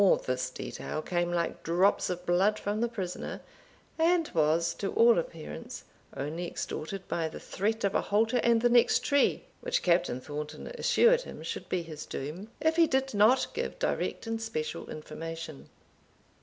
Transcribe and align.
All 0.03 0.17
this 0.17 0.49
detail 0.49 1.03
came 1.03 1.31
like 1.31 1.61
drops 1.61 2.09
of 2.09 2.25
blood 2.25 2.57
from 2.57 2.81
the 2.81 2.87
prisoner, 2.87 3.39
and 3.99 4.27
was, 4.33 4.73
to 4.79 4.91
all 4.93 5.19
appearance, 5.19 5.83
only 6.17 6.47
extorted 6.47 7.07
by 7.07 7.29
the 7.29 7.39
threat 7.39 7.83
of 7.83 7.93
a 7.93 8.01
halter 8.01 8.37
and 8.41 8.63
the 8.63 8.67
next 8.69 9.03
tree, 9.05 9.43
which 9.61 9.83
Captain 9.83 10.19
Thornton 10.19 10.65
assured 10.65 11.21
him 11.21 11.43
should 11.43 11.69
be 11.69 11.83
his 11.83 12.07
doom, 12.07 12.49
if 12.59 12.77
he 12.77 12.87
did 12.87 13.13
not 13.13 13.53
give 13.53 13.77
direct 13.77 14.25
and 14.25 14.41
special 14.41 14.89
information. 14.89 15.69